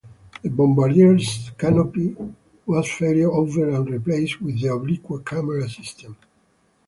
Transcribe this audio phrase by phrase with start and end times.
[0.41, 2.15] The bombardier's canopy
[2.65, 6.17] was faired over and replaced with an Oblique camera system.